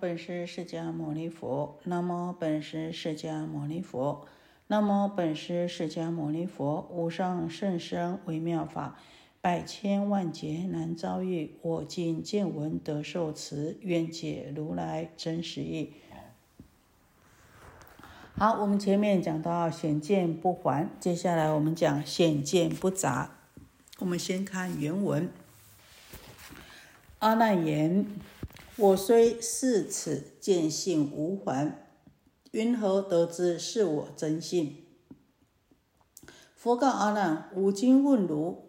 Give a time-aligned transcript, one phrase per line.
[0.00, 1.78] 本师释迦牟尼佛。
[1.84, 4.26] 南无本师释迦牟尼佛。
[4.68, 6.88] 南无本师释迦牟尼佛。
[6.90, 8.98] 无上甚深微妙法，
[9.40, 11.56] 百千万劫难遭遇。
[11.62, 15.94] 我今见闻得受持，愿解如来真实义。
[18.36, 23.32] 好，我们前面讲到显见不还，接下来我们讲显见不杂。
[23.98, 25.28] 我们先看原文。
[27.18, 28.06] 阿难言。
[28.80, 31.88] 我虽是此见性无还，
[32.52, 34.76] 云何得知是我真性？
[36.54, 38.68] 佛告阿难：吾今问汝，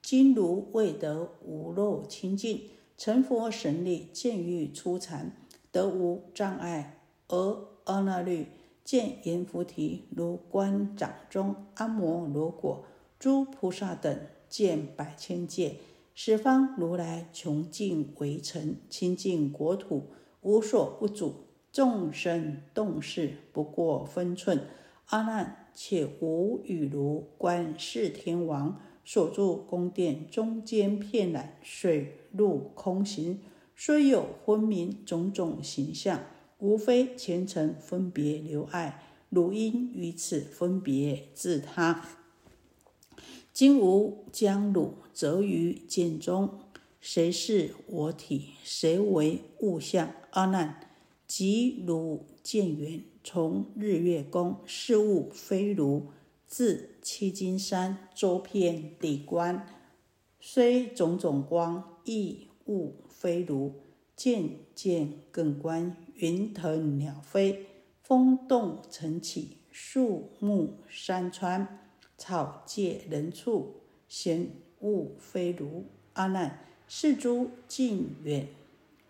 [0.00, 5.36] 今如未得无漏清净，成佛神力，见欲初禅，
[5.70, 7.02] 得无障碍。
[7.28, 8.46] 而阿那律
[8.82, 12.82] 见阎浮提如观掌中阿摩罗果，
[13.18, 15.76] 诸菩萨等见百千界。
[16.20, 20.08] 十方如来穷尽围城，清净国土，
[20.40, 21.32] 无所不主。
[21.70, 24.62] 众生动事，不过分寸。
[25.10, 33.38] 阿难，且无与如观世天王所住宫殿中间片染水陆空行，
[33.76, 36.22] 虽有昏明种种形象，
[36.58, 42.04] 无非前尘分别留爱，汝因于此分别自他。
[43.58, 46.60] 今吾将汝择于剑中，
[47.00, 48.50] 谁是我体？
[48.62, 50.12] 谁为物象？
[50.30, 50.78] 阿难，
[51.26, 56.12] 即汝见缘，从日月宫，事物非汝；
[56.46, 59.66] 自七金山周遍地观，
[60.38, 63.72] 虽种种光，亦物非汝。
[64.14, 67.66] 渐渐更观，云腾鸟飞，
[68.04, 71.87] 风动尘起，树木山川。
[72.18, 73.76] 草芥人畜，
[74.08, 75.84] 贤物非如。
[76.14, 78.48] 阿难，是诸近远，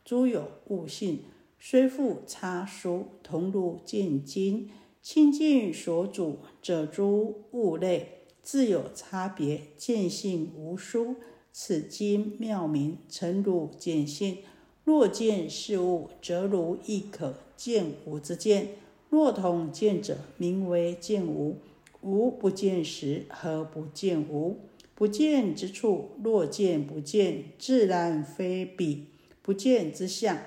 [0.04, 1.20] 诸有物性，
[1.58, 4.70] 虽复差殊，同如见经。
[5.00, 11.16] 清净所主者，诸物类自有差别，见性无殊。
[11.50, 14.38] 此经妙名，诚如见性。
[14.84, 18.66] 若见事物，则如亦可见无之见；
[19.08, 21.56] 若同见者，名为见无。
[22.00, 24.58] 无不见时，何不见无？
[24.94, 29.06] 不见之处，若见不见，自然非彼
[29.42, 30.38] 不见之相。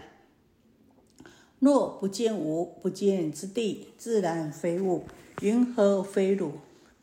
[1.60, 5.04] 若不见无不见之地，自然非物。
[5.42, 6.54] 云何非汝？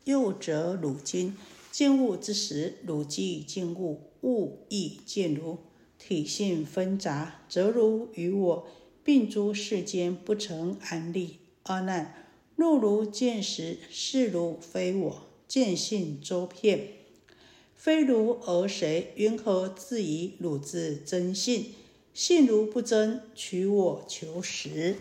[0.05, 1.35] 又则汝今
[1.71, 5.57] 见物之时，汝即见物，物亦见汝。
[5.97, 8.67] 体性纷杂，则如与我，
[9.03, 11.37] 并诸世间不成安立。
[11.63, 12.28] 阿难。
[12.59, 16.89] 若如见时，是如非我；见性周遍，
[17.73, 19.13] 非如而谁？
[19.15, 21.67] 云何自以汝之真性？
[22.13, 24.97] 性如不真，取我求实。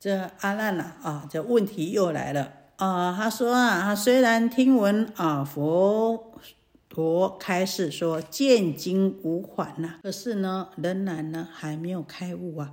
[0.00, 3.14] 这阿难呐啊，这问题又来了啊！
[3.16, 6.32] 他说啊，他虽然听闻啊佛
[6.88, 12.72] 陀开示说见经无还呐，可是呢，仍然呢还没有开悟啊，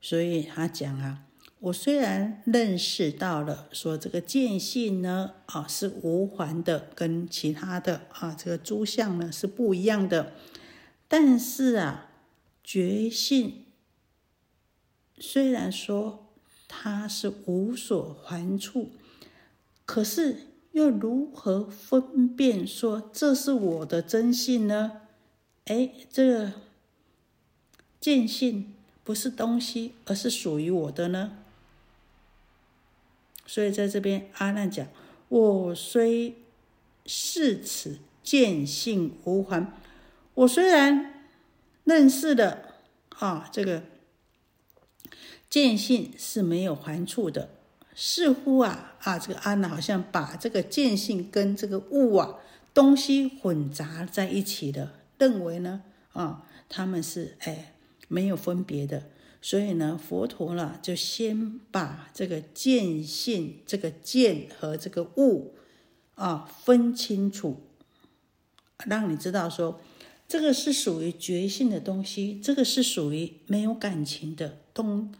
[0.00, 1.27] 所以他讲啊。
[1.60, 10.34] 我虽然认识到了，说这个见性呢，啊是无还的，跟其他的啊这个诸相呢是不一样的，
[11.08, 12.10] 但是啊，
[12.62, 13.64] 觉性
[15.18, 16.28] 虽然说
[16.68, 18.90] 它是无所还处，
[19.84, 25.00] 可是又如何分辨说这是我的真性呢？
[25.64, 26.52] 哎，这个
[28.00, 31.32] 见性不是东西，而是属于我的呢？
[33.48, 34.86] 所以在这边，阿难讲
[35.30, 36.36] ：“我虽
[37.06, 39.72] 是此见性无还，
[40.34, 41.24] 我虽然
[41.84, 42.74] 认识的
[43.08, 43.84] 啊，这个
[45.48, 47.48] 见性是没有还处的，
[47.94, 52.34] 似乎啊啊，这个阿难好像把这个见性跟这个物啊
[52.74, 55.82] 东西混杂在一起的，认为呢
[56.12, 57.72] 啊，他们是哎
[58.08, 59.04] 没有分别的。”
[59.40, 65.54] 所以呢，佛陀呢就先把这个见性、这个见和这个物
[66.14, 67.60] 啊分清楚，
[68.86, 69.80] 让你知道说，
[70.26, 75.14] 这个是属于觉性的东西，这个是属于没有感情的东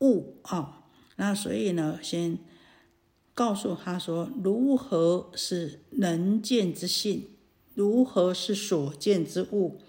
[0.00, 0.84] 物啊。
[1.16, 2.38] 那所以呢，先
[3.34, 7.26] 告诉他说，如何是能见之性，
[7.74, 9.80] 如何是所见之物。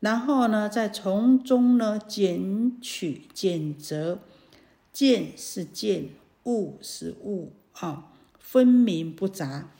[0.00, 4.18] 然后呢，再从中呢减取、减则，
[4.92, 6.08] 见是见，
[6.44, 9.70] 物是物啊，分明不杂。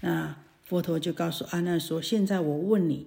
[0.00, 3.06] 那佛陀就告诉阿难说：“现在我问你，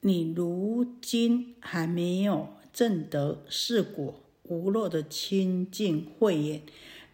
[0.00, 6.62] 你如今还没有证得是果无漏的清净慧眼，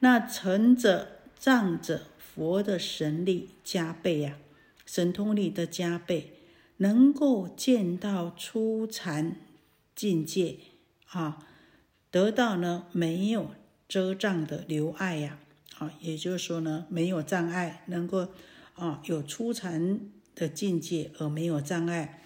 [0.00, 1.08] 那成者
[1.38, 4.38] 仗着佛的神力加倍呀，
[4.86, 6.32] 神通力的加倍，
[6.82, 9.36] 能够见到初禅
[9.94, 10.58] 境界
[11.06, 11.46] 啊，
[12.10, 13.52] 得到呢没有
[13.88, 15.38] 遮障的留爱呀，
[15.78, 18.28] 啊，也就是说呢没有障碍，能够
[18.74, 20.00] 啊有初禅
[20.34, 22.18] 的境界而没有障碍。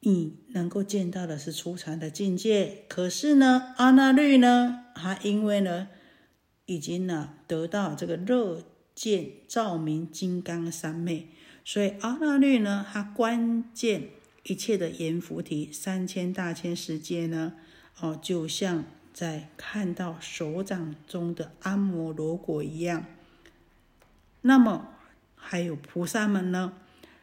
[0.00, 5.88] 你能够见到的是初禅的境界，可是呢，阿那律呢，他因为呢，
[6.66, 11.28] 已经呢得到这个热见照明金刚三昧，
[11.64, 14.10] 所以阿那律呢，他关键
[14.42, 17.54] 一切的阎浮提三千大千世界呢，
[18.00, 18.84] 哦，就像
[19.14, 23.06] 在看到手掌中的阿摩罗果一样。
[24.42, 24.90] 那么
[25.36, 26.74] 还有菩萨们呢？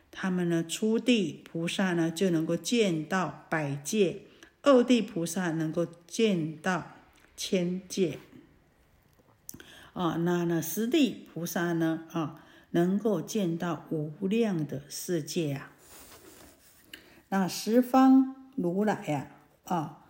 [0.10, 4.24] 他们呢，初地菩萨呢就能够见到百界，
[4.64, 6.96] 二地菩萨能够见到
[7.38, 8.18] 千界，
[9.94, 15.72] 啊，那呢十地菩萨呢啊能够见到无量的世界啊，
[17.30, 19.32] 那十方如来呀
[19.64, 20.06] 啊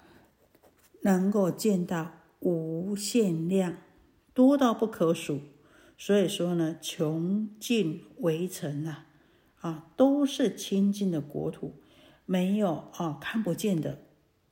[1.02, 3.78] 能够见到无限量，
[4.34, 5.42] 多到不可数，
[5.98, 9.08] 所以说呢，穷尽围城啊。
[9.62, 11.75] 啊，都是清净的国土，
[12.25, 14.00] 没有啊看不见的，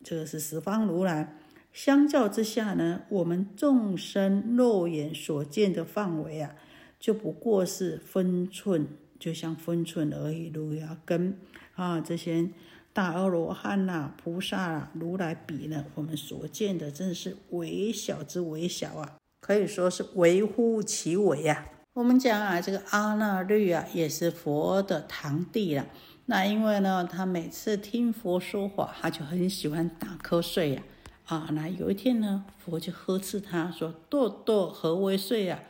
[0.03, 1.35] 这个是十方如来。
[1.73, 6.55] 相较之下呢，我们众生肉眼所见的范围啊，
[6.99, 8.87] 就不过是分寸，
[9.17, 10.51] 就像分寸而已。
[10.53, 11.39] 如要跟
[11.75, 12.49] 啊这些
[12.91, 21.65] 大阿罗汉呐、菩萨啊、如来比呢，我们所见的真是微小之微小啊，可以说是微乎其微呀。
[21.93, 25.87] 我们讲啊，这个阿那律啊，也是佛的堂弟了。
[26.25, 30.83] 那因为呢，他每次听佛说法，他就很喜欢打瞌睡呀。
[31.25, 35.63] 啊，那有一天呢，佛就呵斥他说：“堕堕何为睡呀？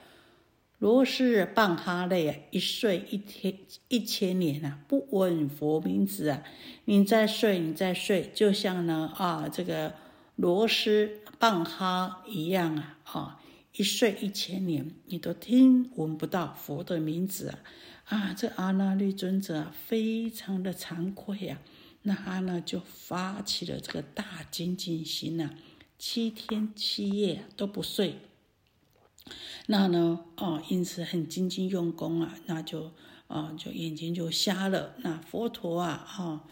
[0.79, 3.59] 罗是半哈类啊，一睡一天
[3.89, 6.43] 一千年啊，不闻佛名字啊！
[6.85, 9.93] 你在睡，你在睡，就像呢啊，这个
[10.37, 13.41] 罗斯半哈一样啊，啊。”
[13.75, 17.59] 一睡一千年，你都听闻不到佛的名字啊！
[18.05, 21.59] 啊，这阿那律尊者，非常的惭愧呀。
[22.01, 25.51] 那他呢，就发起了这个大精进心呐，
[25.97, 28.15] 七天七夜都不睡。
[29.67, 32.91] 那呢，哦，因此很精进用功啊，那就
[33.27, 34.95] 啊，就眼睛就瞎了。
[34.99, 36.45] 那佛陀啊，哈，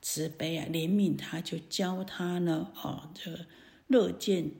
[0.00, 3.46] 慈悲啊，怜悯他，就教他呢，哦，这个
[3.88, 4.50] 乐见。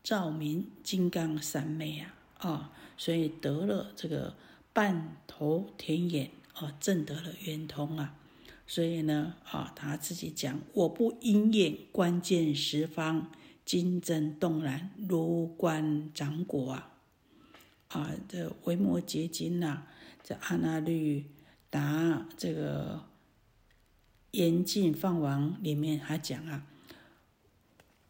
[0.00, 4.34] 照明金刚三昧啊，啊，所以得了这个
[4.72, 8.14] 半头田眼啊，证得了圆通啊。
[8.66, 13.30] 所以呢，啊，他自己讲：我不因眼观见十方，
[13.66, 16.97] 金针动然，如观掌果啊。
[17.88, 19.82] 啊，这维摩诘经呐，
[20.22, 21.26] 这阿那律
[21.70, 23.04] 达这个
[24.32, 26.66] 严禁放王里面还讲啊。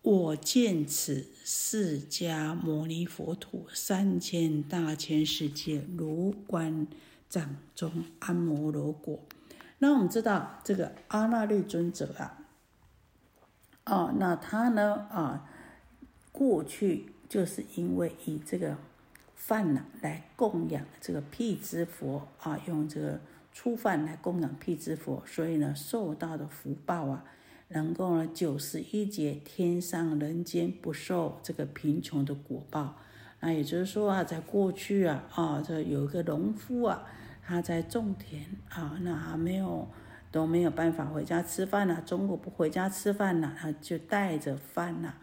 [0.02, 6.86] 我见此释迦牟尼佛土三千大千世界如观
[7.28, 9.20] 掌中阿摩罗果。
[9.78, 12.38] 那我们知道这个阿那律尊者啊，
[13.84, 15.48] 哦，那他呢啊，
[16.32, 18.78] 过去就是因为以这个
[19.38, 23.18] 饭呢来供养这个辟支佛啊，用这个
[23.54, 27.24] 粗饭来供养辟支佛，所以呢受到的福报啊。
[27.70, 32.96] 能够呢，九十一劫天上人间不受这个贫穷的果报。
[33.40, 37.04] 那也就是说啊，在过去啊，啊，这有一个农夫啊，
[37.46, 39.86] 他在种田啊，那还没有
[40.32, 45.14] 都没有办法回家吃饭了，中午不回家吃饭了，他就带着饭呐。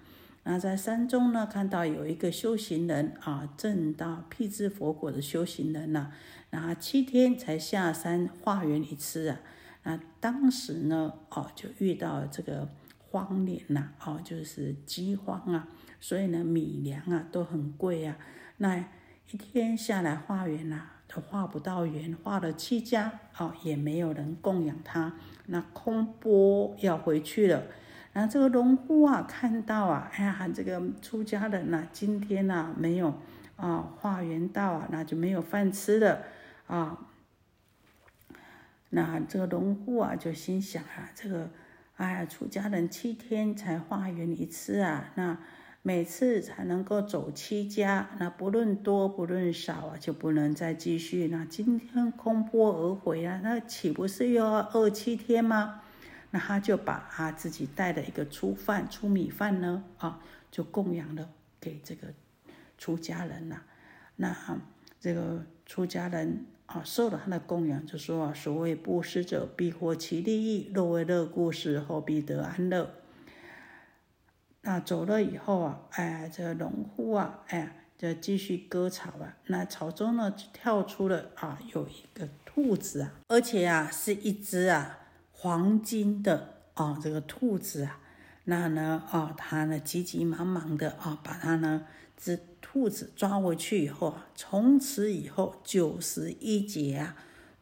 [0.47, 6.11] 那在山中呢，看到有一个修行人啊，正到辟支佛果的修行人呐，
[6.51, 9.39] 那七天才下山化缘一次啊。
[9.81, 12.69] 那当时呢，哦，就遇到这个
[13.09, 15.67] 荒年呐，哦，就是饥荒啊，
[15.99, 18.15] 所以呢，米粮啊都很贵啊。
[18.57, 18.77] 那
[19.31, 27.63] 一天下来化缘呐，都化不到缘，化了七家，哦，也没有人供养他，那空钵要回去了。
[28.17, 33.13] 那这个农夫啊，看到啊，哎呀，这个出家人呐，今天呐没有
[33.57, 36.21] 啊化缘到啊，那就没有饭吃了
[36.67, 36.97] 啊。
[38.91, 41.49] 那这个农户啊，就心想啊，这个，
[41.97, 45.37] 哎呀，出家人七天才化缘一次啊，那
[45.81, 51.27] 每次才能够走七家，那不论多不论少啊，就不能再继续。
[51.27, 55.81] 那今天空钵而回啊，那岂不是又要饿七天吗？
[56.35, 60.19] 那他就把他自己带的一个粗饭、粗米饭呢，啊，
[60.51, 61.29] 就供养了
[61.61, 62.09] 给这个
[62.77, 63.61] 出家人呐。
[64.17, 64.35] 那
[64.99, 72.93] 这个出家人啊，受了他的供养，就说啊，所谓布施者必获其利益，若为乐故事，后必得安乐。
[74.63, 77.77] 那走了以后啊，哎，这个农户啊，哎。
[77.97, 84.99] 就继续割草啊，那草中呢就跳出了啊，有一个兔子啊，而且啊是一只啊
[85.45, 87.99] 黄金的啊这个兔子啊，
[88.45, 91.85] 那呢啊他呢急急忙忙的啊把它呢
[92.17, 97.15] 这兔子抓回去以后啊，从此以后九十一劫啊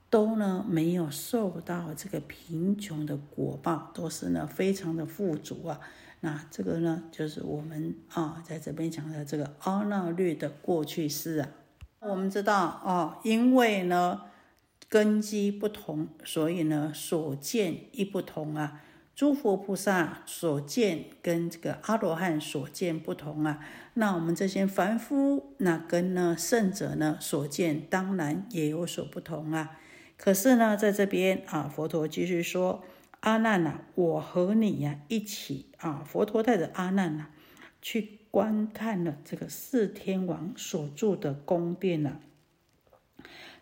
[0.09, 5.77] 都呢没有受到这个贫穷的果报，都是呢非常的富足啊。
[6.21, 11.49] 那这个呢，就是我们啊，在这边讲的这个阿那律的过去式啊。
[11.99, 14.21] 我们知道啊，因为呢
[14.93, 18.83] 根基不同，所以呢所见亦不同啊。
[19.15, 23.59] 诸佛菩萨所见跟这个阿罗汉所见不同啊。
[23.95, 29.79] 那我们这些凡夫，那跟呢圣者呢所见，当然也有所不同啊。
[30.15, 32.83] 可是呢，在这边啊，佛陀继续说。
[33.21, 37.29] 阿难呐，我和你呀一起啊，佛陀带着阿难呐
[37.81, 42.19] 去观看了这个四天王所住的宫殿呐。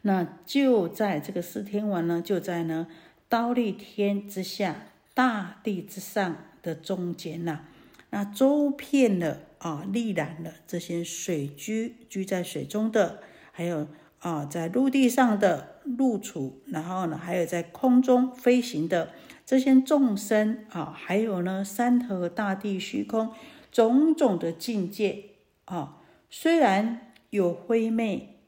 [0.04, 2.88] 那就在这个四天王呢，就在呢
[3.30, 4.76] 刀立天之下，
[5.14, 7.62] 大地之上的中间呐。
[8.10, 13.88] 那周遍了啊，历览了这些水居居在水中的，还有
[14.20, 19.10] 啊在陆地上的陆处，然后呢还有在空中飞行的。
[19.46, 23.34] 这些众生啊，还有呢，山河大地、虚空
[23.72, 25.24] 种种的境界
[25.66, 25.98] 啊，
[26.30, 28.41] 虽然有灰昧、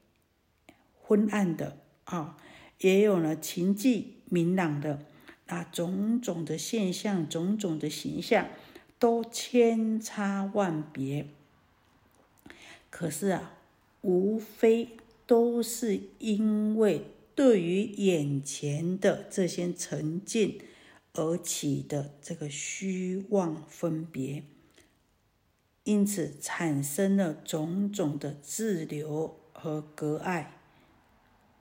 [1.06, 2.36] 昏暗的啊，
[2.80, 5.06] 也有呢情寂明朗的，
[5.46, 8.48] 那种种的现象、种种的形象
[8.98, 11.26] 都千差万别。
[12.90, 13.58] 可是啊，
[14.00, 14.88] 无非
[15.26, 20.60] 都是因为对于眼前的这些沉静。
[21.16, 24.42] 而起的这个虚妄分别，
[25.84, 30.56] 因此产生了种种的滞留和隔碍。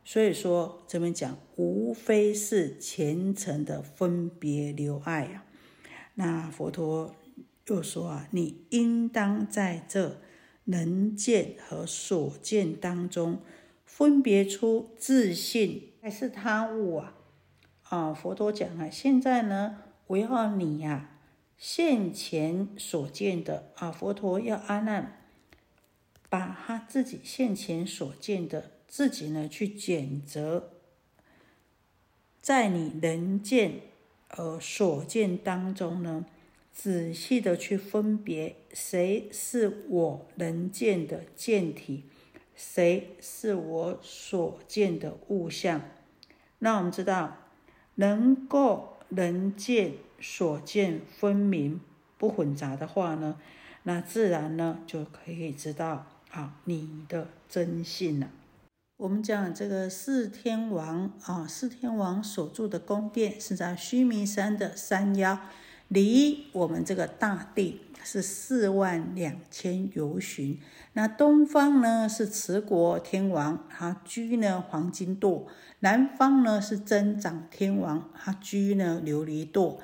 [0.05, 5.45] 所以说，这边讲无非是虔诚的分别留爱啊。
[6.15, 7.15] 那佛陀
[7.67, 10.21] 又说啊，你应当在这
[10.65, 13.41] 能见和所见当中，
[13.85, 17.15] 分别出自信还是他物啊。
[17.83, 21.19] 啊，佛陀讲啊，现在呢，我要你呀，
[21.57, 25.25] 现前所见的啊，佛陀要阿难
[26.29, 30.69] 把他自己现前所见的自己呢，去检择，
[32.39, 33.81] 在你能见
[34.27, 36.27] 呃所见当中呢，
[36.71, 42.03] 仔细的去分别，谁是我能见的见体，
[42.55, 45.81] 谁是我所见的物象。
[46.59, 47.37] 那我们知道。
[47.95, 51.79] 能够能见所见分明
[52.17, 53.39] 不混杂的话呢，
[53.83, 58.31] 那自然呢就可以知道啊你的真性了。
[58.97, 65.39] 我们讲这个四天王啊，四天王所住的宫殿是在须弥山的山腰，
[65.87, 70.59] 离我们这个大地是四万两千由旬。
[70.93, 75.47] 那东方呢是持国天王，他居呢黄金垛；
[75.79, 79.79] 南方呢是增长天王，他居呢琉璃垛；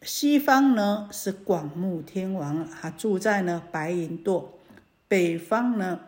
[0.00, 4.46] 西方呢是广目天王，他住在呢白银垛；
[5.06, 6.00] 北方呢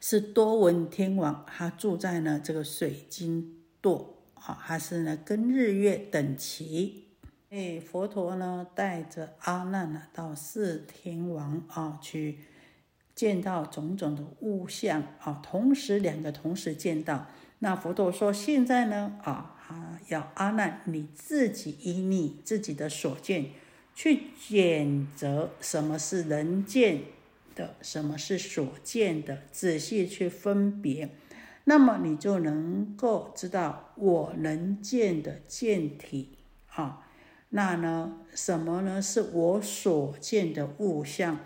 [0.00, 7.08] 是多闻天王，他住在呢这个水晶垛，啊，他是呢跟日月等齐。
[7.50, 12.38] 哎，佛陀呢带着阿难呢到四天王啊去
[13.14, 17.26] 见到种种的物象啊，同时两个同时见到。
[17.58, 19.56] 那佛陀说：“现在呢啊，
[20.08, 23.50] 要阿难你自己以你自己的所见
[23.94, 27.02] 去选择什么是人见
[27.54, 31.10] 的，什么是所见的，仔细去分别，
[31.64, 36.38] 那么你就能够知道我能见的见体
[36.74, 37.06] 啊。”
[37.54, 38.18] 那呢？
[38.34, 39.02] 什么呢？
[39.02, 41.38] 是我所见的物象。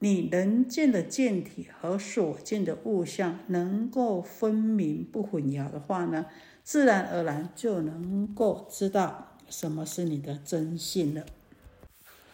[0.00, 6.26] 你能见的见体和所见的物象能够分明不混淆的话呢，
[6.64, 11.24] 自然而然就能够知道什么是你的真性了。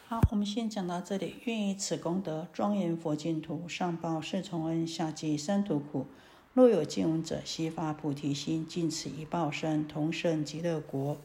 [0.08, 1.34] 好，我们先讲到这里。
[1.46, 6.06] 愿以此功德庄严佛净土，上报四重恩，下济三途苦。
[6.54, 11.16] 若有见闻者，悉发菩提心，尽此一报身，同生极乐国。